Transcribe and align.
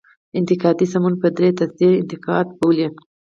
انتقادي 0.39 0.85
سمون 0.93 1.13
په 1.21 1.27
دري 1.35 1.51
تصحیح 1.59 1.93
انتقادي 2.01 2.51
بولي. 2.59 2.87